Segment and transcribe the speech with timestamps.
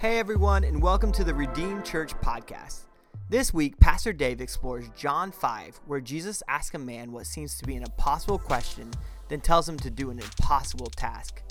[0.00, 2.84] Hey everyone, and welcome to the Redeemed Church podcast.
[3.28, 7.66] This week, Pastor Dave explores John 5, where Jesus asks a man what seems to
[7.66, 8.90] be an impossible question,
[9.28, 11.42] then tells him to do an impossible task.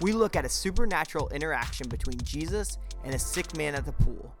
[0.00, 4.32] We look at a supernatural interaction between Jesus and a sick man at the pool.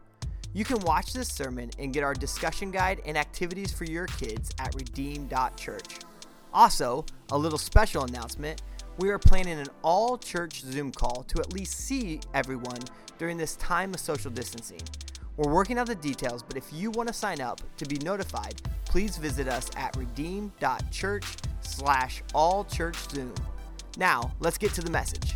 [0.52, 4.52] You can watch this sermon and get our discussion guide and activities for your kids
[4.60, 5.98] at redeem.church.
[6.54, 8.62] Also, a little special announcement
[8.98, 12.80] we are planning an all church Zoom call to at least see everyone
[13.16, 14.80] during this time of social distancing.
[15.36, 18.60] We're working out the details, but if you want to sign up to be notified,
[18.84, 21.24] please visit us at redeem.church
[21.60, 23.32] slash all church Zoom.
[23.96, 25.34] Now, let's get to the message.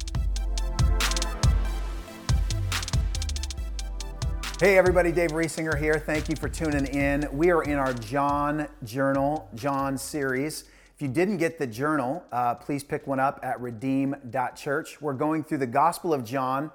[4.59, 6.01] Hey everybody, Dave Riesinger here.
[6.01, 7.29] Thank you for tuning in.
[7.33, 10.65] We are in our John Journal, John series.
[11.03, 15.01] If you didn't get the journal, uh, please pick one up at redeem.church.
[15.01, 16.71] We're going through the Gospel of John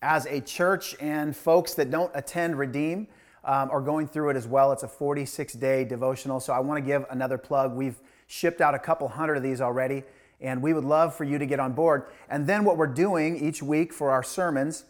[0.00, 3.08] as a church, and folks that don't attend Redeem
[3.44, 4.70] um, are going through it as well.
[4.70, 7.74] It's a 46 day devotional, so I want to give another plug.
[7.74, 7.96] We've
[8.28, 10.04] shipped out a couple hundred of these already,
[10.40, 12.04] and we would love for you to get on board.
[12.30, 14.84] And then what we're doing each week for our sermons,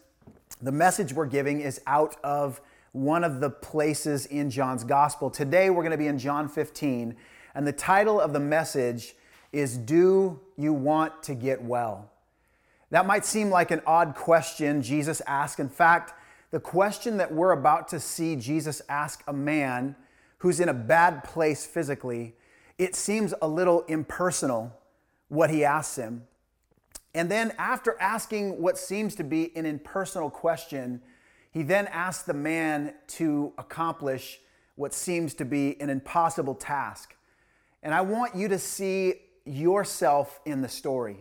[0.61, 5.31] the message we're giving is out of one of the places in John's Gospel.
[5.31, 7.15] Today we're going to be in John 15
[7.55, 9.15] and the title of the message
[9.51, 12.09] is Do You Want to Get Well?
[12.89, 15.59] That might seem like an odd question Jesus asked.
[15.59, 16.13] In fact,
[16.51, 19.95] the question that we're about to see Jesus ask a man
[20.39, 22.35] who's in a bad place physically,
[22.77, 24.71] it seems a little impersonal
[25.29, 26.23] what he asks him.
[27.15, 31.01] And then, after asking what seems to be an impersonal question,
[31.51, 34.39] he then asks the man to accomplish
[34.75, 37.15] what seems to be an impossible task.
[37.83, 41.17] And I want you to see yourself in the story.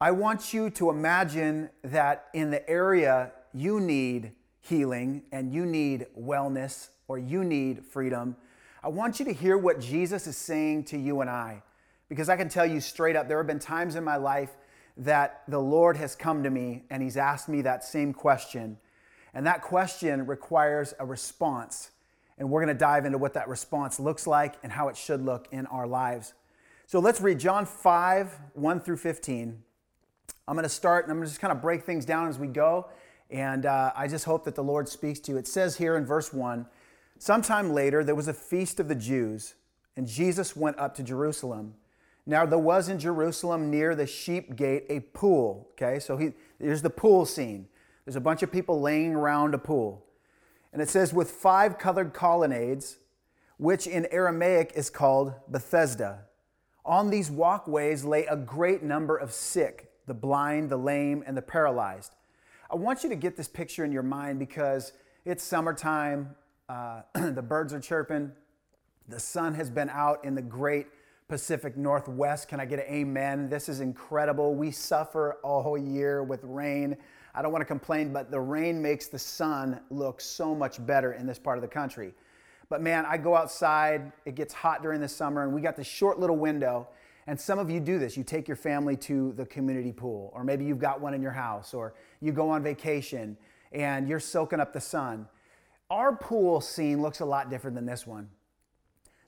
[0.00, 6.06] I want you to imagine that in the area you need healing and you need
[6.16, 8.36] wellness or you need freedom,
[8.82, 11.62] I want you to hear what Jesus is saying to you and I.
[12.08, 14.56] Because I can tell you straight up, there have been times in my life
[14.98, 18.78] that the Lord has come to me and He's asked me that same question.
[19.34, 21.90] And that question requires a response.
[22.38, 25.20] And we're going to dive into what that response looks like and how it should
[25.20, 26.34] look in our lives.
[26.86, 29.62] So let's read John 5, 1 through 15.
[30.46, 32.38] I'm going to start and I'm going to just kind of break things down as
[32.38, 32.88] we go.
[33.30, 35.38] And uh, I just hope that the Lord speaks to you.
[35.38, 36.66] It says here in verse 1
[37.18, 39.54] Sometime later, there was a feast of the Jews,
[39.96, 41.74] and Jesus went up to Jerusalem.
[42.26, 45.68] Now, there was in Jerusalem near the sheep gate a pool.
[45.72, 47.66] Okay, so he, here's the pool scene.
[48.04, 50.06] There's a bunch of people laying around a pool.
[50.72, 52.98] And it says, with five colored colonnades,
[53.56, 56.20] which in Aramaic is called Bethesda.
[56.84, 61.42] On these walkways lay a great number of sick, the blind, the lame, and the
[61.42, 62.14] paralyzed.
[62.70, 64.92] I want you to get this picture in your mind because
[65.24, 66.34] it's summertime,
[66.68, 68.32] uh, the birds are chirping,
[69.08, 70.86] the sun has been out in the great
[71.28, 72.48] Pacific Northwest.
[72.48, 73.48] Can I get an amen?
[73.50, 74.54] This is incredible.
[74.54, 76.96] We suffer all year with rain.
[77.38, 81.12] I don't want to complain, but the rain makes the sun look so much better
[81.12, 82.12] in this part of the country.
[82.68, 85.86] But man, I go outside, it gets hot during the summer, and we got this
[85.86, 86.88] short little window.
[87.28, 88.16] And some of you do this.
[88.16, 91.30] You take your family to the community pool, or maybe you've got one in your
[91.30, 93.36] house, or you go on vacation
[93.70, 95.28] and you're soaking up the sun.
[95.90, 98.30] Our pool scene looks a lot different than this one.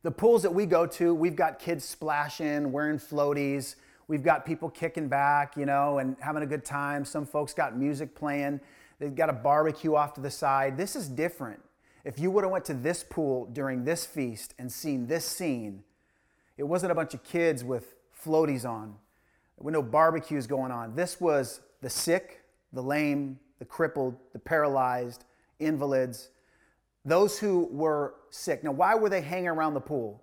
[0.03, 3.77] The pools that we go to, we've got kids splashing, wearing floaties.
[4.11, 7.05] We've got people kicking back, you know, and having a good time.
[7.05, 8.59] Some folks got music playing.
[8.99, 10.77] They've got a barbecue off to the side.
[10.77, 11.63] This is different.
[12.05, 15.85] If you would have went to this pool during this feast and seen this scene,
[16.57, 18.97] it wasn't a bunch of kids with floaties on.
[19.57, 20.97] There were no barbecues going on.
[20.97, 22.43] This was the sick,
[22.73, 25.25] the lame, the crippled, the paralyzed,
[25.61, 26.31] invalids,
[27.05, 28.65] those who were sick.
[28.65, 30.21] Now, why were they hanging around the pool?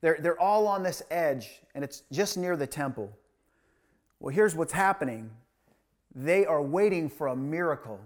[0.00, 3.16] They're, they're all on this edge, and it's just near the temple.
[4.20, 5.30] Well, here's what's happening
[6.14, 8.00] they are waiting for a miracle.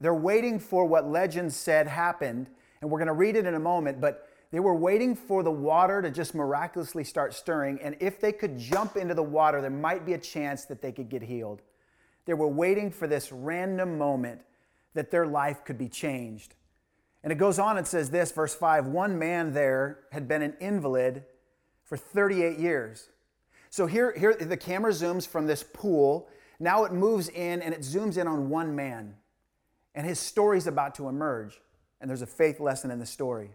[0.00, 2.48] They're waiting for what legends said happened,
[2.80, 5.50] and we're going to read it in a moment, but they were waiting for the
[5.50, 9.70] water to just miraculously start stirring, and if they could jump into the water, there
[9.70, 11.62] might be a chance that they could get healed.
[12.24, 14.42] They were waiting for this random moment
[14.94, 16.54] that their life could be changed.
[17.22, 20.54] And it goes on and says this, verse 5 One man there had been an
[20.60, 21.24] invalid
[21.84, 23.08] for 38 years.
[23.70, 26.28] So here, here the camera zooms from this pool.
[26.58, 29.14] Now it moves in and it zooms in on one man.
[29.94, 31.60] And his story's about to emerge.
[32.00, 33.50] And there's a faith lesson in the story.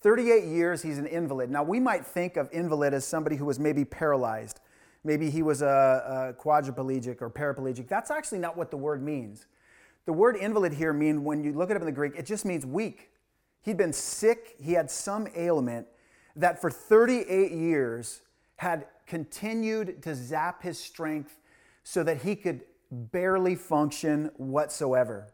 [0.00, 1.50] 38 years, he's an invalid.
[1.50, 4.60] Now, we might think of invalid as somebody who was maybe paralyzed.
[5.02, 7.88] Maybe he was a, a quadriplegic or paraplegic.
[7.88, 9.46] That's actually not what the word means.
[10.04, 12.44] The word invalid here mean when you look it up in the Greek, it just
[12.44, 13.10] means weak.
[13.62, 15.88] He'd been sick, he had some ailment
[16.36, 18.20] that for 38 years
[18.56, 21.38] had continued to zap his strength
[21.84, 25.32] so that he could barely function whatsoever.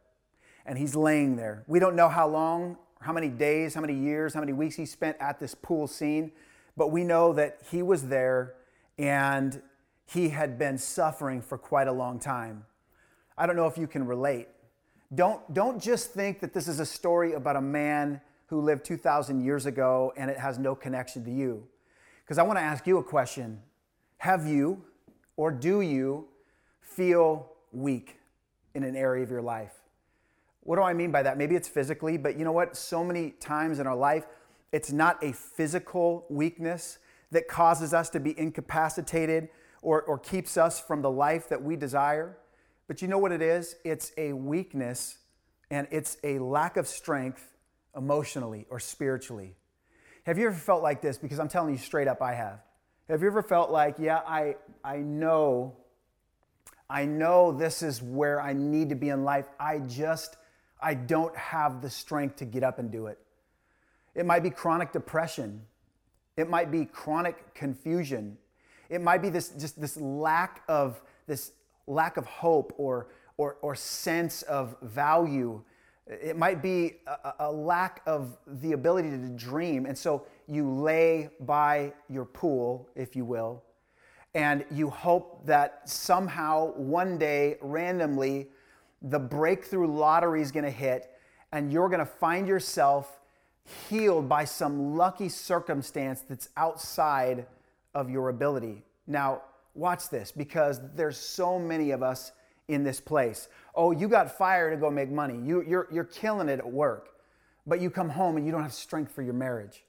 [0.67, 1.65] And he's laying there.
[1.67, 4.87] We don't know how long, how many days, how many years, how many weeks he
[4.87, 6.33] spent at this pool scene,
[6.77, 8.55] but we know that he was there
[8.99, 9.61] and
[10.07, 12.65] he had been suffering for quite a long time.
[13.37, 14.49] I don't know if you can relate.
[15.15, 19.45] Don't, don't just think that this is a story about a man who lived 2,000
[19.45, 21.67] years ago and it has no connection to you.
[22.25, 23.61] Because I want to ask you a question
[24.19, 24.85] Have you
[25.37, 26.29] or do you
[26.81, 28.19] feel weak
[28.75, 29.75] in an area of your life?
[30.65, 31.37] What do I mean by that?
[31.37, 32.77] Maybe it's physically, but you know what?
[32.77, 34.27] So many times in our life,
[34.71, 36.99] it's not a physical weakness
[37.33, 39.49] that causes us to be incapacitated
[39.81, 42.37] or, or keeps us from the life that we desire.
[42.87, 43.77] But you know what it is?
[43.85, 45.19] It's a weakness
[45.71, 47.55] and it's a lack of strength
[47.97, 49.57] emotionally or spiritually.
[50.25, 51.19] Have you ever felt like this?
[51.19, 52.61] Because I'm telling you straight up, I have.
[53.09, 55.75] Have you ever felt like, yeah, I, I know,
[56.89, 59.49] I know this is where I need to be in life.
[59.59, 60.37] I just,
[60.81, 63.19] I don't have the strength to get up and do it.
[64.15, 65.63] It might be chronic depression.
[66.37, 68.39] It might be chronic confusion.
[68.89, 71.53] It might be this just this lack of this
[71.87, 75.63] lack of hope or or, or sense of value.
[76.07, 79.87] It might be a, a lack of the ability to dream.
[79.87, 83.63] And so you lay by your pool, if you will,
[84.35, 88.49] and you hope that somehow one day, randomly,
[89.03, 91.11] the breakthrough lottery is going to hit
[91.53, 93.21] and you're going to find yourself
[93.89, 97.47] healed by some lucky circumstance that's outside
[97.95, 98.83] of your ability.
[99.07, 99.43] Now,
[99.75, 102.33] watch this because there's so many of us
[102.73, 103.49] in this place.
[103.75, 105.39] Oh, you got fired to go make money.
[105.45, 107.11] You, you're, you're killing it at work,
[107.67, 109.85] but you come home and you don't have strength for your marriage.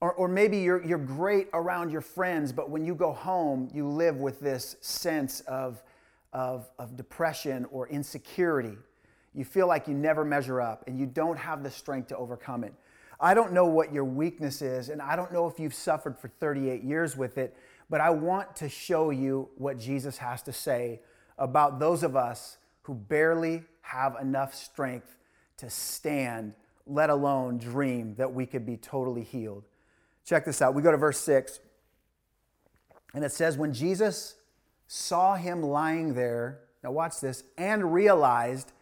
[0.00, 3.88] Or, or maybe you're, you're great around your friends, but when you go home, you
[3.88, 5.82] live with this sense of,
[6.32, 8.76] of, of depression or insecurity.
[9.34, 12.64] You feel like you never measure up and you don't have the strength to overcome
[12.64, 12.74] it.
[13.20, 16.26] I don't know what your weakness is, and I don't know if you've suffered for
[16.26, 17.56] 38 years with it,
[17.88, 21.00] but I want to show you what Jesus has to say
[21.42, 25.18] about those of us who barely have enough strength
[25.56, 26.54] to stand,
[26.86, 29.64] let alone dream that we could be totally healed.
[30.24, 30.74] Check this out.
[30.74, 31.58] We go to verse 6,
[33.12, 34.36] and it says, When Jesus
[34.86, 38.72] saw him lying there, now watch this, and realized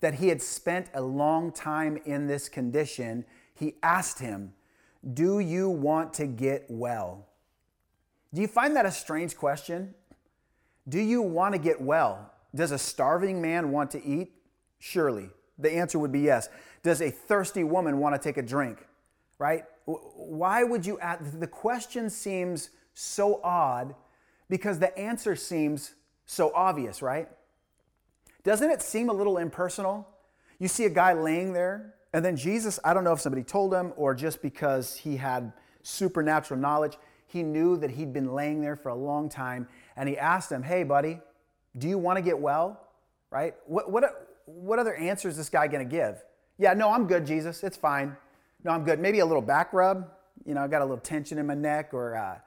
[0.00, 4.54] that he had spent a long time in this condition, he asked him,
[5.12, 7.26] Do you want to get well?
[8.32, 9.94] Do you find that a strange question?
[10.88, 12.32] Do you want to get well?
[12.54, 14.32] Does a starving man want to eat?
[14.78, 15.30] Surely.
[15.58, 16.48] The answer would be yes.
[16.82, 18.86] Does a thirsty woman want to take a drink?
[19.38, 19.64] Right?
[19.84, 21.22] Why would you ask?
[21.38, 23.94] The question seems so odd
[24.48, 25.94] because the answer seems
[26.24, 27.28] so obvious, right?
[28.42, 30.08] Doesn't it seem a little impersonal?
[30.58, 33.74] You see a guy laying there and then Jesus, I don't know if somebody told
[33.74, 35.52] him or just because he had
[35.82, 36.96] supernatural knowledge,
[37.26, 40.62] he knew that he'd been laying there for a long time and he asked him,
[40.62, 41.20] Hey, buddy,
[41.76, 42.80] do you want to get well?
[43.30, 43.54] Right?
[43.66, 46.22] What, what, what other answer is this guy going to give?
[46.58, 47.62] Yeah, no, I'm good, Jesus.
[47.62, 48.16] It's fine.
[48.64, 48.98] No, I'm good.
[48.98, 50.10] Maybe a little back rub.
[50.44, 52.38] You know, I got a little tension in my neck, or uh,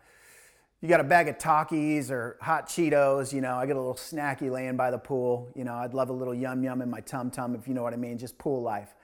[0.82, 3.34] you got a bag of Takis or hot Cheetos.
[3.34, 5.50] You know, I get a little snacky laying by the pool.
[5.56, 7.84] You know, I'd love a little yum yum in my tum tum, if you know
[7.84, 8.18] what I mean.
[8.18, 8.96] Just pool life.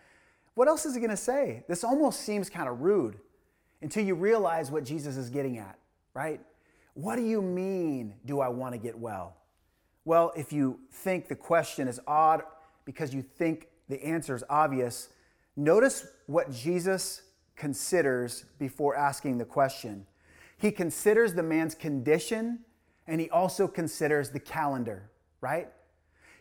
[0.55, 1.63] What else is he going to say?
[1.67, 3.17] This almost seems kind of rude
[3.81, 5.77] until you realize what Jesus is getting at,
[6.13, 6.39] right?
[6.95, 9.35] What do you mean, do I want to get well?
[10.05, 12.41] Well, if you think the question is odd
[12.85, 15.09] because you think the answer is obvious,
[15.57, 17.21] notice what Jesus
[17.57, 20.05] considers before asking the question.
[20.57, 22.59] He considers the man's condition
[23.07, 25.09] and he also considers the calendar,
[25.41, 25.67] right?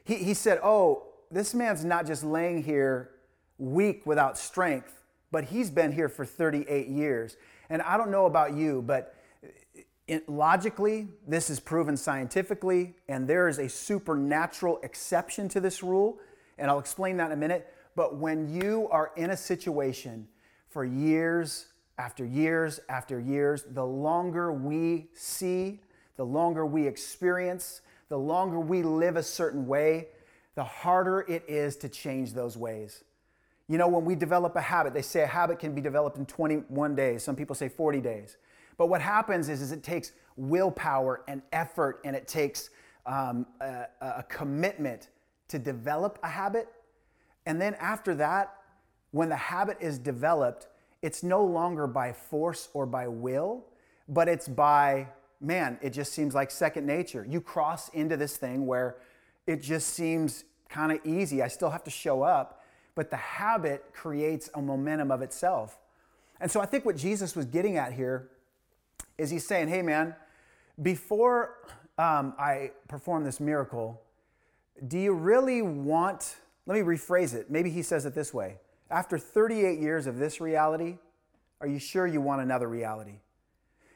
[0.04, 3.11] He, he said, Oh, this man's not just laying here
[3.58, 7.37] weak without strength, but he's been here for 38 years.
[7.68, 9.14] And I don't know about you, but
[10.26, 16.18] logically, this is proven scientifically, and there is a supernatural exception to this rule,
[16.58, 17.73] and I'll explain that in a minute.
[17.96, 20.28] But when you are in a situation
[20.68, 25.80] for years after years after years, the longer we see,
[26.16, 30.08] the longer we experience, the longer we live a certain way,
[30.54, 33.04] the harder it is to change those ways.
[33.68, 36.26] You know, when we develop a habit, they say a habit can be developed in
[36.26, 37.23] 21 days.
[37.23, 38.37] Some people say 40 days.
[38.76, 42.71] But what happens is, is it takes willpower and effort and it takes
[43.07, 45.09] um, a, a commitment
[45.49, 46.69] to develop a habit.
[47.47, 48.54] And then after that,
[49.11, 50.66] when the habit is developed,
[51.02, 53.64] it's no longer by force or by will,
[54.09, 55.09] but it's by,
[55.40, 57.26] man, it just seems like second nature.
[57.28, 58.97] You cross into this thing where
[59.47, 61.43] it just seems kind of easy.
[61.43, 62.64] I still have to show up,
[62.95, 65.78] but the habit creates a momentum of itself.
[66.40, 68.31] And so I think what Jesus was getting at here
[69.18, 70.14] is he's saying, hey, man,
[70.83, 71.56] before
[71.99, 74.02] um, I perform this miracle,
[74.87, 77.50] do you really want, let me rephrase it.
[77.50, 78.59] Maybe he says it this way
[78.90, 80.99] After 38 years of this reality,
[81.61, 83.21] are you sure you want another reality?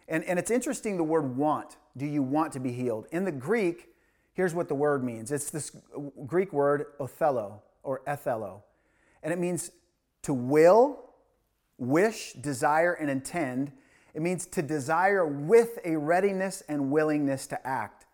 [0.09, 1.77] And, and it's interesting the word want.
[1.97, 3.07] Do you want to be healed?
[3.11, 3.89] In the Greek,
[4.33, 5.73] here's what the word means it's this
[6.27, 8.63] Greek word othello or ethello.
[9.23, 9.71] And it means
[10.23, 11.11] to will,
[11.77, 13.73] wish, desire, and intend.
[14.19, 18.05] It means to desire with a readiness and willingness to act.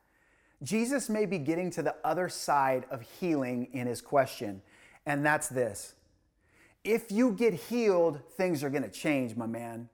[0.63, 4.61] Jesus may be getting to the other side of healing in his question,
[5.07, 5.95] and that's this.
[6.85, 9.89] If you get healed, things are to change, my man.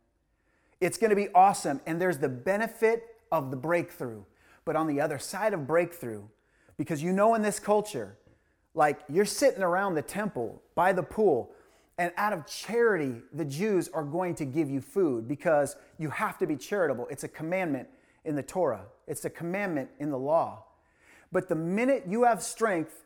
[0.80, 4.24] It's to be awesome, and there's the benefit of the breakthrough.
[4.64, 6.24] But on the other side of breakthrough,
[6.76, 8.18] because you know in this culture,
[8.74, 11.52] like you're sitting around the temple by the pool,
[12.00, 16.38] and out of charity, the Jews are going to give you food because you have
[16.38, 17.06] to be charitable.
[17.10, 17.90] It's a commandment
[18.24, 20.64] in the Torah, it's a commandment in the law.
[21.30, 23.04] But the minute you have strength,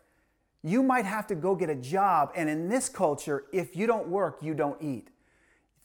[0.63, 2.31] you might have to go get a job.
[2.37, 5.09] And in this culture, if you don't work, you don't eat.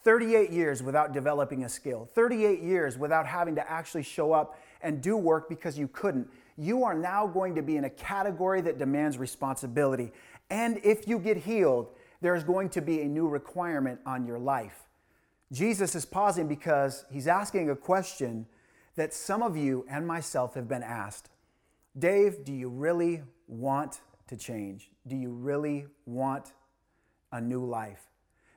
[0.03, 5.01] 38 years without developing a skill, 38 years without having to actually show up and
[5.01, 6.29] do work because you couldn't.
[6.57, 10.11] You are now going to be in a category that demands responsibility.
[10.51, 11.89] And if you get healed,
[12.21, 14.83] there's going to be a new requirement on your life.
[15.51, 18.45] Jesus is pausing because he's asking a question
[18.95, 21.29] that some of you and myself have been asked
[21.97, 24.91] Dave, do you really want to change?
[25.07, 26.53] Do you really want
[27.31, 28.07] a new life?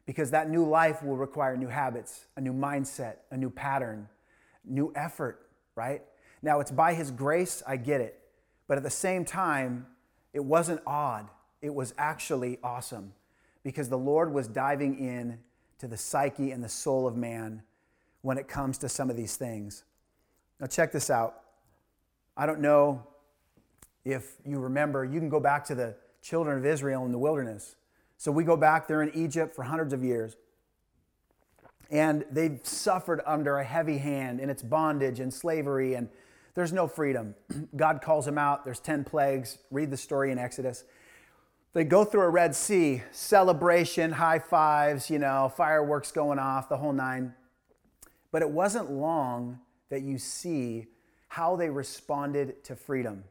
[0.04, 4.08] Because that new life will require new habits, a new mindset, a new pattern,
[4.64, 6.02] new effort, right?
[6.42, 8.20] Now, it's by His grace, I get it.
[8.68, 9.86] But at the same time,
[10.34, 11.30] it wasn't odd.
[11.62, 13.14] It was actually awesome
[13.62, 15.38] because the Lord was diving in
[15.78, 17.62] to the psyche and the soul of man
[18.22, 19.84] when it comes to some of these things.
[20.60, 21.40] Now, check this out.
[22.36, 23.06] I don't know
[24.04, 27.76] if you remember, you can go back to the children of Israel in the wilderness.
[28.16, 30.36] So we go back there in Egypt for hundreds of years.
[31.90, 36.08] And they've suffered under a heavy hand in its bondage and slavery, and
[36.54, 37.34] there's no freedom.
[37.76, 38.64] God calls them out.
[38.64, 39.58] There's 10 plagues.
[39.70, 40.84] Read the story in Exodus.
[41.74, 46.76] They go through a Red Sea, celebration, high fives, you know, fireworks going off, the
[46.76, 47.34] whole nine.
[48.30, 50.86] But it wasn't long that you see
[51.28, 53.24] how they responded to freedom.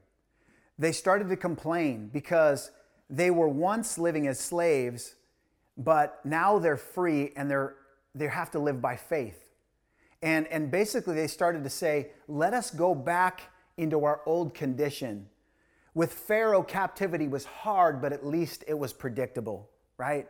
[0.79, 2.71] They started to complain because
[3.11, 5.13] they were once living as slaves,
[5.77, 7.75] but now they're free and they're,
[8.15, 9.51] they have to live by faith.
[10.23, 13.41] And, and basically, they started to say, let us go back
[13.77, 15.27] into our old condition
[15.93, 20.27] with Pharaoh, captivity was hard, but at least it was predictable, right?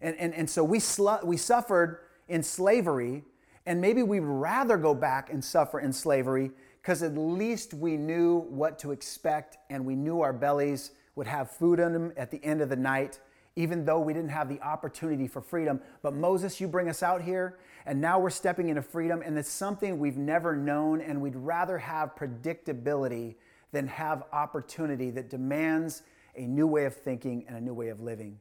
[0.00, 3.24] And, and, and so we, sl- we suffered in slavery,
[3.66, 6.50] and maybe we'd rather go back and suffer in slavery
[6.82, 11.50] because at least we knew what to expect and we knew our bellies would have
[11.50, 13.18] food in them at the end of the night,
[13.56, 15.80] even though we didn't have the opportunity for freedom.
[16.00, 19.50] But Moses, you bring us out here, and now we're stepping into freedom, and it's
[19.50, 23.34] something we've never known, and we'd rather have predictability
[23.72, 26.02] than have opportunity that demands
[26.36, 28.38] a new way of thinking and a new way of living.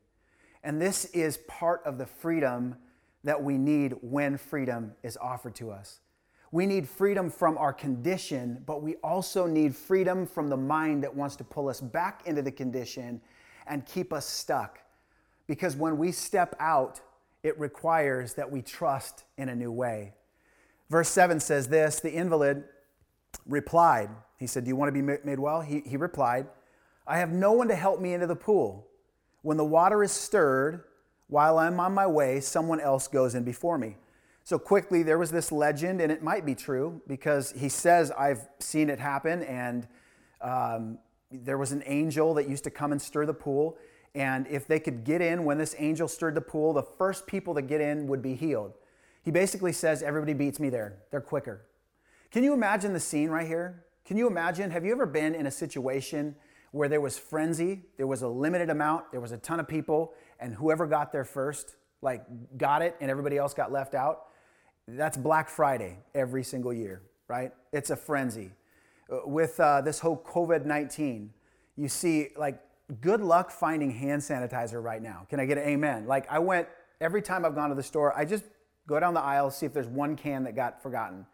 [0.63, 2.75] And this is part of the freedom
[3.23, 5.99] that we need when freedom is offered to us.
[6.51, 11.13] We need freedom from our condition, but we also need freedom from the mind that
[11.13, 13.21] wants to pull us back into the condition
[13.67, 14.79] and keep us stuck.
[15.45, 17.01] Because when we step out,
[17.43, 20.13] it requires that we trust in a new way.
[20.89, 22.63] Verse 7 says this The invalid
[23.45, 25.61] replied, he said, Do you want to be made well?
[25.61, 26.47] He, he replied,
[27.05, 28.87] I have no one to help me into the pool.
[29.41, 30.83] When the water is stirred,
[31.27, 33.97] while I'm on my way, someone else goes in before me.
[34.43, 38.47] So quickly, there was this legend, and it might be true because he says, I've
[38.59, 39.87] seen it happen, and
[40.41, 40.99] um,
[41.31, 43.77] there was an angel that used to come and stir the pool.
[44.15, 47.55] And if they could get in when this angel stirred the pool, the first people
[47.55, 48.73] to get in would be healed.
[49.23, 50.99] He basically says, Everybody beats me there.
[51.11, 51.65] They're quicker.
[52.31, 53.83] Can you imagine the scene right here?
[54.07, 54.71] Can you imagine?
[54.71, 56.33] Have you ever been in a situation
[56.71, 60.13] where there was frenzy, there was a limited amount, there was a ton of people,
[60.39, 62.23] and whoever got there first, like,
[62.57, 64.27] got it, and everybody else got left out?
[64.87, 67.51] That's Black Friday every single year, right?
[67.73, 68.51] It's a frenzy.
[69.11, 71.33] Uh, with uh, this whole COVID 19,
[71.75, 72.61] you see, like,
[73.01, 75.27] good luck finding hand sanitizer right now.
[75.29, 76.07] Can I get an amen?
[76.07, 76.69] Like I went
[77.01, 78.45] every time I've gone to the store, I just
[78.87, 81.25] go down the aisle, see if there's one can that got forgotten.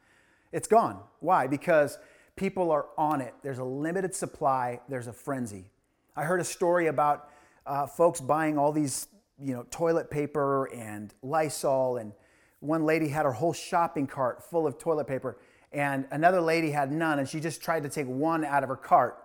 [0.51, 0.99] It's gone.
[1.19, 1.47] Why?
[1.47, 1.99] Because
[2.35, 3.33] people are on it.
[3.43, 5.71] There's a limited supply, there's a frenzy.
[6.15, 7.29] I heard a story about
[7.65, 9.07] uh, folks buying all these,
[9.39, 12.13] you know, toilet paper and Lysol, and
[12.59, 15.37] one lady had her whole shopping cart full of toilet paper,
[15.71, 18.75] and another lady had none, and she just tried to take one out of her
[18.75, 19.17] cart,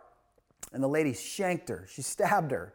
[0.73, 1.87] and the lady shanked her.
[1.91, 2.75] She stabbed her,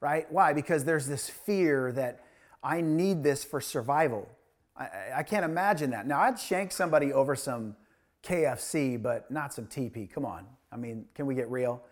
[0.00, 0.30] right?
[0.30, 0.52] Why?
[0.52, 2.20] Because there's this fear that
[2.62, 4.28] I need this for survival.
[4.76, 6.06] I, I can't imagine that.
[6.06, 7.76] Now, I'd shank somebody over some
[8.24, 10.10] KFC, but not some TP.
[10.10, 10.46] Come on.
[10.72, 11.82] I mean, can we get real?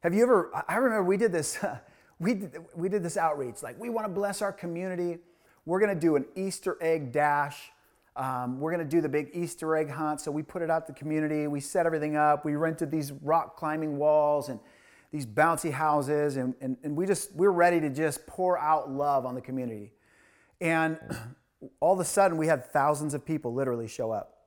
[0.00, 1.58] Have you ever, I remember we did this,
[2.18, 3.62] we did, we did this outreach.
[3.62, 5.18] Like, we want to bless our community.
[5.64, 7.70] We're going to do an Easter egg dash.
[8.16, 10.20] Um, we're going to do the big Easter egg hunt.
[10.20, 11.46] So we put it out to the community.
[11.46, 12.44] We set everything up.
[12.44, 14.58] We rented these rock climbing walls and
[15.12, 16.36] these bouncy houses.
[16.36, 19.92] And, and, and we just, we're ready to just pour out love on the community.
[20.60, 20.98] And
[21.80, 24.37] all of a sudden, we had thousands of people literally show up.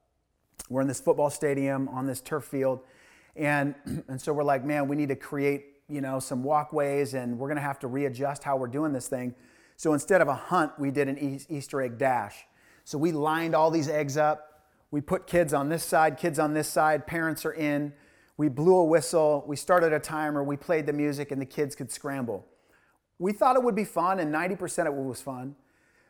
[0.69, 2.81] We're in this football stadium on this turf field.
[3.35, 3.75] And,
[4.07, 7.47] and so we're like, man, we need to create, you know, some walkways and we're
[7.47, 9.35] going to have to readjust how we're doing this thing.
[9.77, 12.45] So instead of a hunt, we did an Easter egg dash.
[12.83, 14.63] So we lined all these eggs up.
[14.91, 17.93] We put kids on this side, kids on this side, parents are in.
[18.37, 21.75] We blew a whistle, we started a timer, we played the music, and the kids
[21.75, 22.45] could scramble.
[23.19, 25.55] We thought it would be fun, and 90% of it was fun.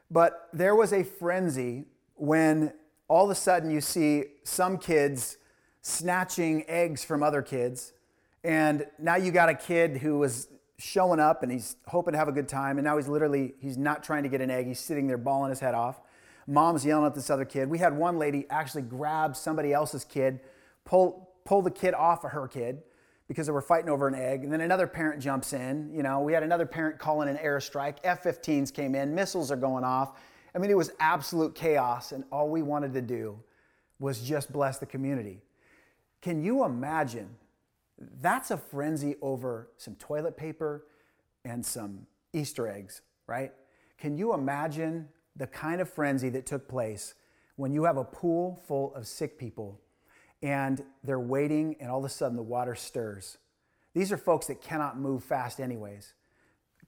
[0.09, 2.73] But there was a frenzy when
[3.11, 5.37] all of a sudden you see some kids
[5.81, 7.91] snatching eggs from other kids.
[8.41, 12.29] And now you got a kid who was showing up and he's hoping to have
[12.29, 12.77] a good time.
[12.77, 14.65] And now he's literally, he's not trying to get an egg.
[14.65, 15.99] He's sitting there bawling his head off.
[16.47, 17.69] Mom's yelling at this other kid.
[17.69, 20.39] We had one lady actually grab somebody else's kid,
[20.85, 22.81] pull, pull the kid off of her kid
[23.27, 24.45] because they were fighting over an egg.
[24.45, 25.91] And then another parent jumps in.
[25.93, 27.97] You know, we had another parent calling an airstrike.
[28.05, 30.17] F 15s came in, missiles are going off.
[30.53, 32.11] I mean, it was absolute chaos.
[32.11, 33.39] And all we wanted to do
[33.99, 35.41] was just bless the community.
[36.21, 37.29] Can you imagine?
[38.21, 40.85] That's a frenzy over some toilet paper
[41.45, 43.51] and some Easter eggs, right?
[43.97, 47.13] Can you imagine the kind of frenzy that took place
[47.55, 49.79] when you have a pool full of sick people
[50.43, 53.37] and they're waiting, and all of a sudden the water stirs.
[53.93, 56.13] These are folks that cannot move fast, anyways.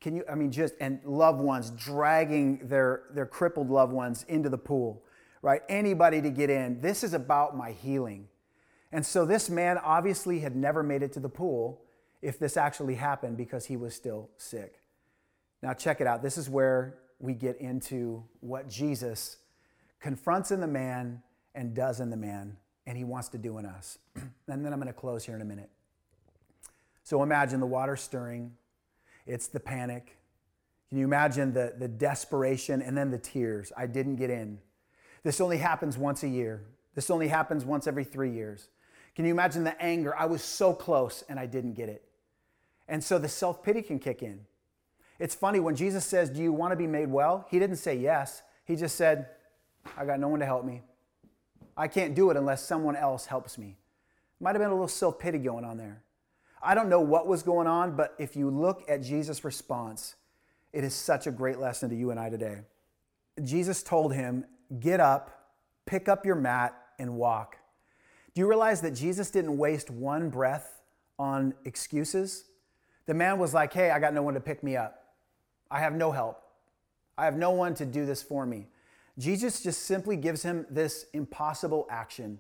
[0.04, 4.50] Can you, I mean, just, and loved ones dragging their, their crippled loved ones into
[4.50, 5.02] the pool,
[5.42, 5.62] right?
[5.70, 6.82] Anybody to get in.
[6.82, 8.28] This is about my healing.
[8.92, 11.82] And so this man obviously had never made it to the pool
[12.22, 14.82] if this actually happened because he was still sick.
[15.62, 16.22] Now, check it out.
[16.22, 19.38] This is where we get into what Jesus
[20.02, 21.24] confronts in the man
[21.56, 23.98] and does in the man and He wants to do in us.
[24.16, 25.70] and then I'm going to close here in a minute.
[27.04, 28.52] So imagine the water stirring,
[29.26, 30.18] it's the panic.
[30.90, 33.72] Can you imagine the, the desperation and then the tears?
[33.76, 34.60] I didn't get in.
[35.24, 36.66] This only happens once a year.
[36.96, 38.70] This only happens once every three years.
[39.16, 40.16] Can you imagine the anger?
[40.16, 42.04] I was so close and I didn't get it.
[42.88, 44.42] And so the self pity can kick in.
[45.20, 47.48] It's funny when Jesus says, Do you want to be made well?
[47.50, 48.42] He didn't say yes.
[48.66, 49.28] He just said,
[49.98, 50.82] I got no one to help me.
[51.76, 53.78] I can't do it unless someone else helps me.
[54.40, 56.04] Might have been a little self pity going on there.
[56.64, 60.16] I don't know what was going on, but if you look at Jesus' response,
[60.72, 62.62] it is such a great lesson to you and I today.
[63.44, 64.46] Jesus told him,
[64.80, 65.52] Get up,
[65.86, 67.58] pick up your mat, and walk.
[68.34, 70.82] Do you realize that Jesus didn't waste one breath
[71.20, 72.46] on excuses?
[73.06, 75.04] The man was like, Hey, I got no one to pick me up.
[75.70, 76.42] I have no help.
[77.18, 78.68] I have no one to do this for me.
[79.20, 82.40] Jesus just simply gives him this impossible action.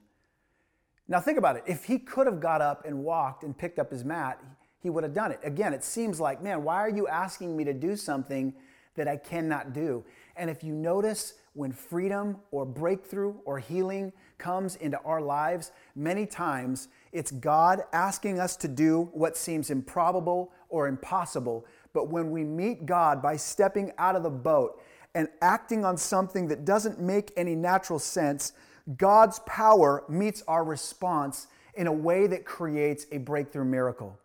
[1.07, 1.63] Now, think about it.
[1.65, 4.39] If he could have got up and walked and picked up his mat,
[4.79, 5.39] he would have done it.
[5.43, 8.53] Again, it seems like, man, why are you asking me to do something
[8.95, 10.03] that I cannot do?
[10.35, 16.25] And if you notice, when freedom or breakthrough or healing comes into our lives, many
[16.25, 21.65] times it's God asking us to do what seems improbable or impossible.
[21.93, 24.81] But when we meet God by stepping out of the boat
[25.13, 28.53] and acting on something that doesn't make any natural sense,
[28.97, 34.17] God's power meets our response in a way that creates a breakthrough miracle.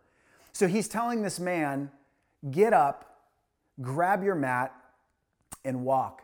[0.51, 1.91] So he's telling this man,
[2.51, 3.21] get up,
[3.81, 4.73] grab your mat,
[5.63, 6.21] and walk.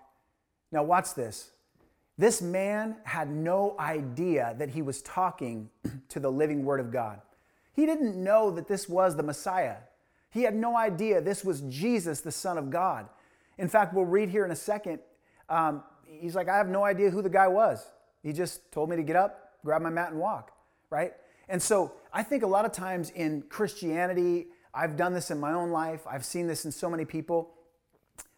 [0.71, 1.51] Now, watch this.
[2.17, 5.69] This man had no idea that he was talking
[6.09, 7.21] to the living Word of God.
[7.73, 9.77] He didn't know that this was the Messiah.
[10.29, 13.07] He had no idea this was Jesus, the Son of God.
[13.57, 14.99] In fact, we'll read here in a second.
[15.49, 17.85] Um, he's like, I have no idea who the guy was.
[18.25, 20.51] He just told me to get up, grab my mat, and walk,
[20.89, 21.13] right?
[21.47, 25.53] And so I think a lot of times in Christianity, I've done this in my
[25.53, 27.51] own life, I've seen this in so many people.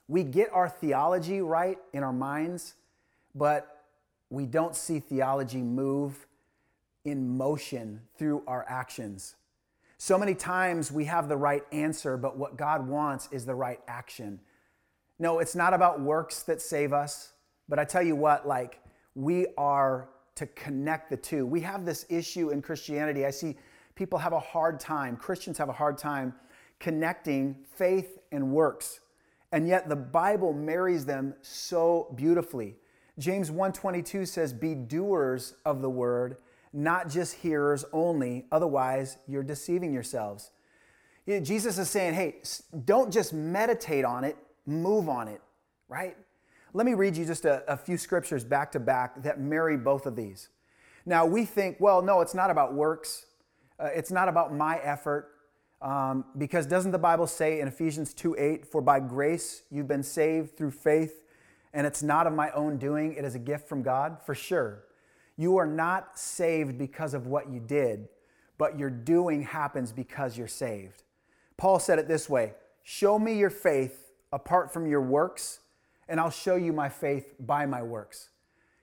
[0.10, 2.74] We get our theology right in our minds,
[3.34, 3.86] but
[4.30, 6.28] we don't see theology move
[7.06, 9.36] in motion through our actions.
[9.98, 13.80] So many times we have the right answer, but what God wants is the right
[13.88, 14.42] action.
[15.18, 17.32] No, it's not about works that save us,
[17.70, 18.82] but I tell you what, like,
[19.18, 21.46] we are to connect the two.
[21.46, 23.26] We have this issue in Christianity.
[23.26, 23.58] I see
[23.96, 26.36] people have a hard time, Christians have a hard time
[26.80, 29.00] connecting faith and works.
[29.52, 32.78] And yet the Bible marries them so beautifully.
[33.18, 36.38] James 1:22 says be doers of the word,
[36.72, 40.52] not just hearers only, otherwise you're deceiving yourselves.
[41.26, 42.42] Jesus is saying, "Hey,
[42.86, 45.42] don't just meditate on it, move on it,"
[45.90, 46.16] right?
[46.74, 50.06] Let me read you just a, a few scriptures back to back that marry both
[50.06, 50.50] of these.
[51.06, 53.26] Now, we think, well, no, it's not about works.
[53.80, 55.30] Uh, it's not about my effort.
[55.82, 60.04] Um, because doesn't the Bible say in Ephesians 2 8, for by grace you've been
[60.04, 61.22] saved through faith,
[61.74, 64.18] and it's not of my own doing, it is a gift from God?
[64.26, 64.84] For sure.
[65.38, 68.10] You are not saved because of what you did,
[68.58, 71.04] but your doing happens because you're saved.
[71.58, 72.54] Paul said it this way
[72.84, 75.60] Show me your faith apart from your works,
[76.08, 78.30] and I'll show you my faith by my works.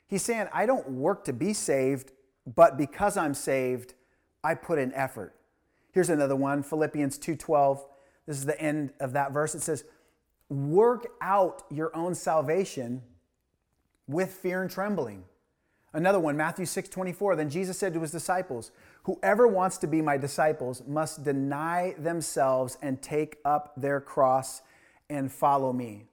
[0.07, 2.13] He's saying, I don't work to be saved,
[2.47, 3.95] but because I'm saved,
[4.43, 5.35] I put in effort.
[5.93, 7.87] Here's another one, Philippians 2:12.
[8.27, 9.55] This is the end of that verse.
[9.55, 9.85] It says,
[10.49, 13.03] "Work out your own salvation
[14.07, 15.25] with fear and trembling."
[15.93, 17.37] Another one, Matthew 6:24.
[17.37, 18.73] Then Jesus said to his disciples,
[19.05, 24.63] "Whoever wants to be my disciples must deny themselves and take up their cross
[25.09, 26.09] and follow me."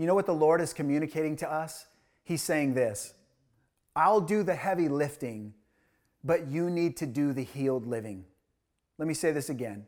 [0.00, 1.84] You know what the Lord is communicating to us?
[2.24, 3.12] He's saying this,
[3.94, 5.52] I'll do the heavy lifting,
[6.24, 8.24] but you need to do the healed living.
[8.96, 9.84] Let me say this again.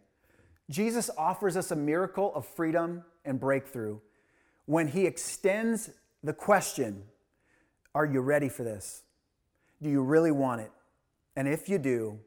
[0.69, 4.01] Jesus offers us a miracle of freedom and breakthrough
[4.67, 5.89] when he extends
[6.23, 7.05] the question
[7.95, 9.05] Are you ready for this?
[9.81, 10.73] Do you really want it?
[11.37, 12.19] And if you do,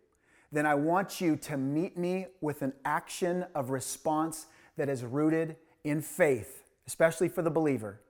[0.51, 5.57] then I want you to meet me with an action of response that is rooted
[5.83, 8.01] in faith, especially for the believer.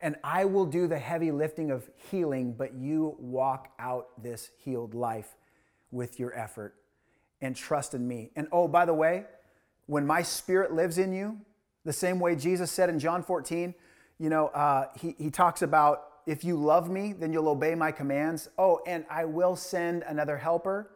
[0.00, 4.94] And I will do the heavy lifting of healing, but you walk out this healed
[4.94, 5.36] life
[5.90, 6.74] with your effort
[7.40, 8.30] and trust in me.
[8.36, 9.24] And oh, by the way,
[9.86, 11.38] when my spirit lives in you,
[11.84, 13.74] the same way Jesus said in John 14,
[14.18, 17.92] you know, uh, he, he talks about if you love me, then you'll obey my
[17.92, 18.48] commands.
[18.58, 20.90] Oh, and I will send another helper,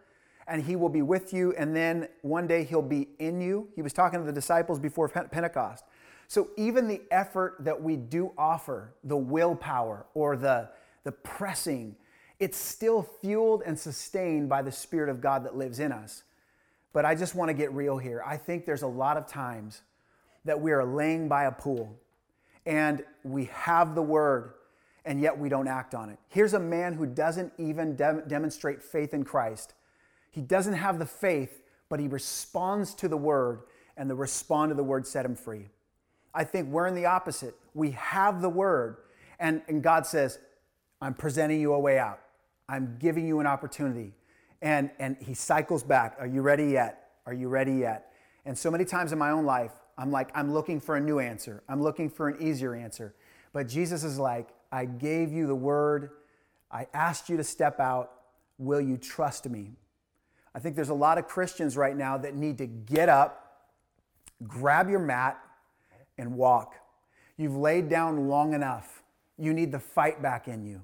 [0.49, 3.69] and he will be with you, and then one day he'll be in you.
[3.77, 5.85] He was talking to the disciples before Pentecost.
[6.31, 10.69] So even the effort that we do offer, the willpower or the,
[11.03, 11.97] the pressing,
[12.39, 16.23] it's still fueled and sustained by the Spirit of God that lives in us.
[16.93, 18.23] But I just want to get real here.
[18.25, 19.83] I think there's a lot of times
[20.45, 21.99] that we are laying by a pool
[22.65, 24.53] and we have the word
[25.05, 26.19] and yet we don't act on it.
[26.29, 29.75] Here's a man who doesn't even de- demonstrate faith in Christ.
[30.31, 33.63] He doesn't have the faith, but he responds to the word,
[33.97, 35.67] and the respond to the word set him free.
[36.35, 37.55] I think we're in the opposite.
[37.75, 38.99] We have the word,
[39.39, 40.39] and, and God says,
[41.01, 42.21] I'm presenting you a way out.
[42.69, 44.13] I'm giving you an opportunity.
[44.63, 46.17] And, and he cycles back.
[46.19, 47.11] Are you ready yet?
[47.27, 48.13] Are you ready yet?
[48.45, 51.19] And so many times in my own life, I'm like, I'm looking for a new
[51.19, 51.63] answer.
[51.69, 53.15] I'm looking for an easier answer.
[53.53, 56.11] But Jesus is like, I gave you the word.
[56.71, 58.13] I asked you to step out.
[58.59, 59.73] Will you trust me?
[60.55, 63.69] I think there's a lot of Christians right now that need to get up,
[64.47, 65.39] grab your mat,
[66.21, 66.75] and walk.
[67.37, 69.03] You've laid down long enough.
[69.39, 70.83] You need the fight back in you.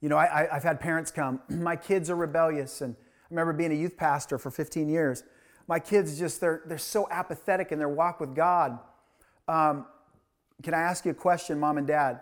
[0.00, 3.72] You know, I, have had parents come, my kids are rebellious, and I remember being
[3.72, 5.24] a youth pastor for 15 years.
[5.66, 8.78] My kids just, they're, they're so apathetic in their walk with God.
[9.48, 9.86] Um,
[10.62, 12.20] can I ask you a question, mom and dad?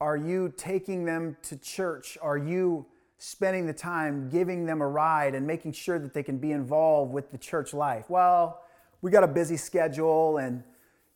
[0.00, 2.16] Are you taking them to church?
[2.22, 2.86] Are you
[3.18, 7.12] spending the time giving them a ride and making sure that they can be involved
[7.12, 8.08] with the church life?
[8.08, 8.62] Well,
[9.00, 10.62] we got a busy schedule and,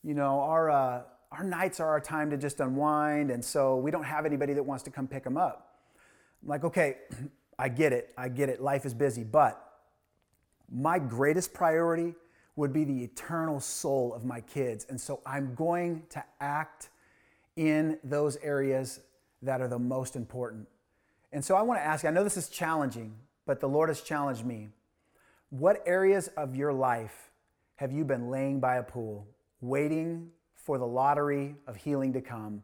[0.02, 3.90] you know, our, uh, our nights are our time to just unwind, and so we
[3.90, 5.80] don't have anybody that wants to come pick them up.
[6.42, 6.96] I'm like, okay,
[7.58, 8.12] I get it.
[8.16, 8.60] I get it.
[8.60, 9.24] Life is busy.
[9.24, 9.62] But
[10.70, 12.14] my greatest priority
[12.54, 14.86] would be the eternal soul of my kids.
[14.88, 16.88] And so I'm going to act
[17.56, 19.00] in those areas
[19.42, 20.66] that are the most important.
[21.32, 23.14] And so I want to ask I know this is challenging,
[23.46, 24.68] but the Lord has challenged me.
[25.50, 27.30] What areas of your life
[27.76, 29.26] have you been laying by a pool,
[29.68, 32.62] waiting for the lottery of healing to come?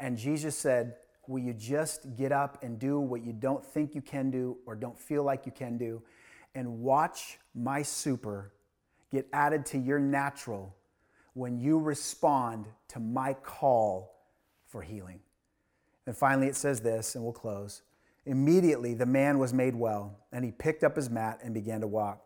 [0.00, 4.02] And Jesus said, Will you just get up and do what you don't think you
[4.02, 6.02] can do or don't feel like you can do
[6.54, 8.52] and watch my super
[9.10, 10.74] get added to your natural
[11.34, 14.14] when you respond to my call
[14.66, 15.20] for healing.
[16.06, 17.82] And finally, it says this, and we'll close.
[18.26, 21.86] Immediately, the man was made well, and he picked up his mat and began to
[21.86, 22.22] walk.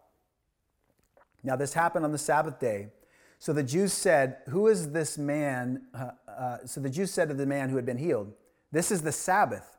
[1.42, 2.88] Now, this happened on the Sabbath day.
[3.38, 5.82] So the Jews said, Who is this man?
[5.94, 8.32] Uh, uh, so the Jews said to the man who had been healed,
[8.72, 9.76] This is the Sabbath.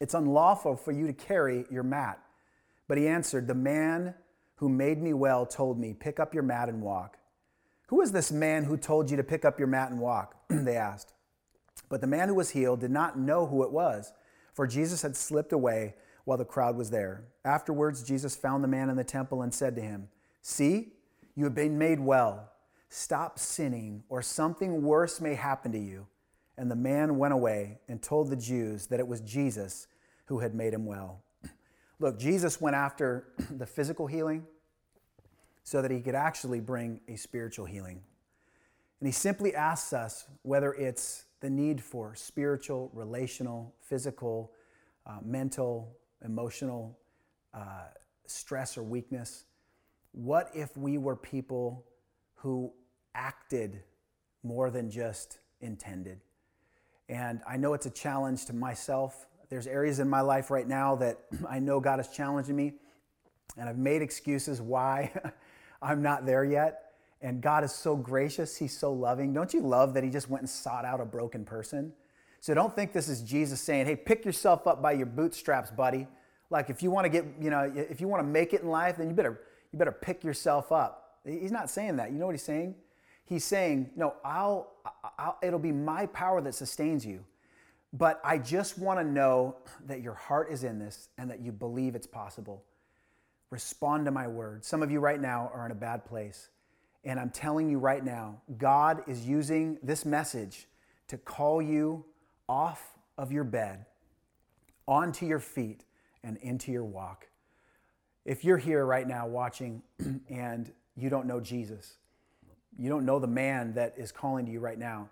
[0.00, 2.20] It's unlawful for you to carry your mat.
[2.88, 4.14] But he answered, The man
[4.56, 7.18] who made me well told me, Pick up your mat and walk.
[7.88, 10.36] Who is this man who told you to pick up your mat and walk?
[10.48, 11.12] they asked.
[11.88, 14.12] But the man who was healed did not know who it was,
[14.52, 17.24] for Jesus had slipped away while the crowd was there.
[17.44, 20.08] Afterwards, Jesus found the man in the temple and said to him,
[20.40, 20.92] See,
[21.36, 22.50] you have been made well.
[22.88, 26.06] Stop sinning, or something worse may happen to you.
[26.56, 29.88] And the man went away and told the Jews that it was Jesus
[30.26, 31.22] who had made him well.
[31.98, 34.46] Look, Jesus went after the physical healing
[35.64, 38.02] so that he could actually bring a spiritual healing.
[39.00, 44.52] And he simply asks us whether it's the need for spiritual, relational, physical,
[45.06, 46.98] uh, mental, emotional
[47.52, 47.88] uh,
[48.26, 49.44] stress or weakness.
[50.12, 51.84] What if we were people
[52.44, 52.70] who
[53.14, 53.80] acted
[54.42, 56.20] more than just intended?
[57.08, 59.26] And I know it's a challenge to myself.
[59.48, 62.74] There's areas in my life right now that I know God is challenging me,
[63.56, 65.10] and I've made excuses why
[65.82, 66.92] I'm not there yet.
[67.22, 69.32] And God is so gracious, He's so loving.
[69.32, 71.94] Don't you love that He just went and sought out a broken person?
[72.40, 76.06] So don't think this is Jesus saying, hey, pick yourself up by your bootstraps, buddy.
[76.50, 78.68] Like if you want to get, you know, if you want to make it in
[78.68, 79.40] life, then you better
[79.72, 81.03] you better pick yourself up.
[81.24, 82.12] He's not saying that.
[82.12, 82.74] You know what he's saying?
[83.24, 84.72] He's saying, no, I'll,
[85.18, 87.24] I'll it'll be my power that sustains you.
[87.92, 89.56] But I just want to know
[89.86, 92.64] that your heart is in this and that you believe it's possible.
[93.50, 94.64] Respond to my word.
[94.64, 96.48] Some of you right now are in a bad place.
[97.04, 100.66] And I'm telling you right now, God is using this message
[101.08, 102.04] to call you
[102.48, 103.86] off of your bed,
[104.88, 105.84] onto your feet,
[106.24, 107.28] and into your walk.
[108.24, 109.82] If you're here right now watching
[110.28, 111.94] and you don't know Jesus,
[112.78, 115.08] you don't know the man that is calling to you right now,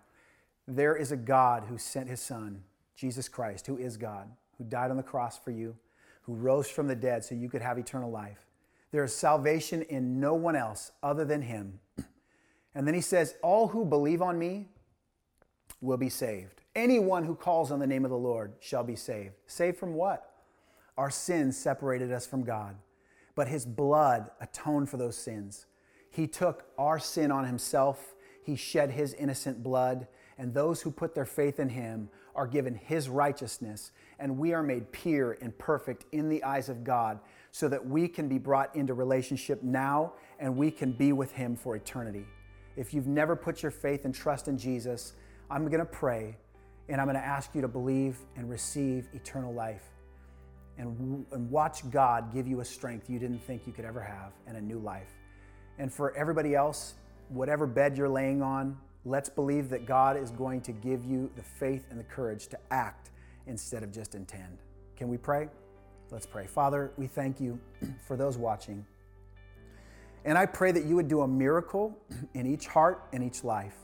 [0.66, 2.62] there is a God who sent his son,
[2.96, 5.76] Jesus Christ, who is God, who died on the cross for you,
[6.22, 8.46] who rose from the dead so you could have eternal life.
[8.92, 11.80] There is salvation in no one else other than him.
[12.74, 14.68] And then he says, All who believe on me
[15.82, 16.62] will be saved.
[16.74, 19.34] Anyone who calls on the name of the Lord shall be saved.
[19.46, 20.32] Saved from what?
[20.96, 22.76] Our sins separated us from God,
[23.34, 25.66] but his blood atoned for those sins.
[26.12, 31.14] He took our sin on himself, he shed his innocent blood, and those who put
[31.14, 36.04] their faith in him are given his righteousness, and we are made pure and perfect
[36.12, 37.18] in the eyes of God
[37.50, 41.56] so that we can be brought into relationship now and we can be with him
[41.56, 42.26] for eternity.
[42.76, 45.14] If you've never put your faith and trust in Jesus,
[45.50, 46.36] I'm going to pray
[46.90, 49.84] and I'm going to ask you to believe and receive eternal life
[50.76, 54.32] and, and watch God give you a strength you didn't think you could ever have
[54.46, 55.08] and a new life.
[55.78, 56.94] And for everybody else,
[57.28, 61.42] whatever bed you're laying on, let's believe that God is going to give you the
[61.42, 63.10] faith and the courage to act
[63.46, 64.58] instead of just intend.
[64.96, 65.48] Can we pray?
[66.10, 66.46] Let's pray.
[66.46, 67.58] Father, we thank you
[68.06, 68.84] for those watching.
[70.24, 71.96] And I pray that you would do a miracle
[72.34, 73.74] in each heart and each life.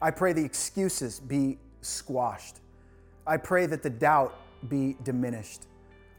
[0.00, 2.60] I pray the excuses be squashed.
[3.26, 4.36] I pray that the doubt
[4.68, 5.67] be diminished.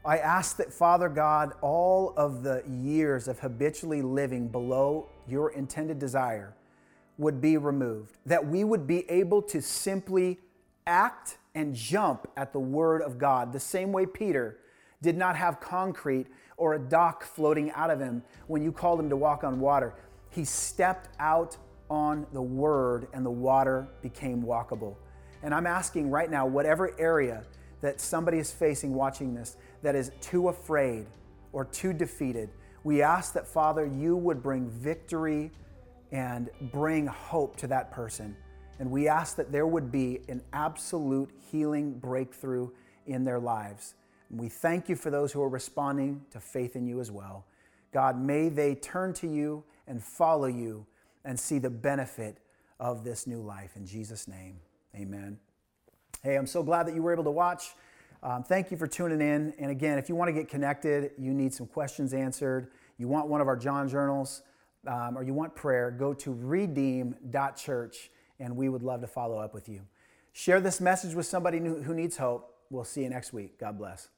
[0.04, 5.98] I ask that, Father God, all of the years of habitually living below your intended
[5.98, 6.54] desire
[7.18, 10.38] would be removed, that we would be able to simply
[10.86, 14.58] act and jump at the Word of God, the same way Peter
[15.02, 19.10] did not have concrete or a dock floating out of him when you called him
[19.10, 19.94] to walk on water.
[20.30, 21.58] He stepped out
[21.90, 24.96] on the Word and the water became walkable.
[25.42, 27.44] And I'm asking right now, whatever area
[27.80, 31.06] that somebody is facing watching this that is too afraid
[31.52, 32.50] or too defeated,
[32.84, 35.50] we ask that, Father, you would bring victory
[36.12, 38.36] and bring hope to that person.
[38.78, 42.70] And we ask that there would be an absolute healing breakthrough
[43.06, 43.94] in their lives.
[44.30, 47.44] And we thank you for those who are responding to faith in you as well.
[47.92, 50.86] God, may they turn to you and follow you
[51.24, 52.38] and see the benefit
[52.78, 53.76] of this new life.
[53.76, 54.60] In Jesus' name.
[54.94, 55.38] Amen.
[56.22, 57.74] Hey, I'm so glad that you were able to watch.
[58.22, 59.54] Um, thank you for tuning in.
[59.58, 63.28] And again, if you want to get connected, you need some questions answered, you want
[63.28, 64.42] one of our John journals,
[64.86, 69.54] um, or you want prayer, go to redeem.church and we would love to follow up
[69.54, 69.80] with you.
[70.32, 72.54] Share this message with somebody who needs hope.
[72.70, 73.58] We'll see you next week.
[73.58, 74.08] God bless.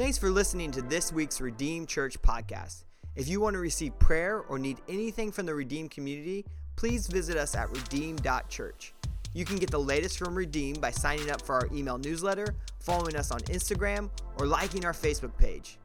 [0.00, 2.84] Thanks for listening to this week's Redeem Church podcast.
[3.16, 7.36] If you want to receive prayer or need anything from the Redeem community, please visit
[7.36, 8.94] us at redeem.church.
[9.34, 13.14] You can get the latest from Redeem by signing up for our email newsletter, following
[13.14, 14.08] us on Instagram,
[14.38, 15.76] or liking our Facebook page.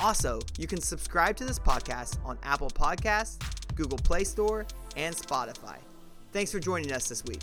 [0.00, 3.36] Also, you can subscribe to this podcast on Apple Podcasts,
[3.74, 5.78] Google Play Store, and Spotify.
[6.30, 7.42] Thanks for joining us this week.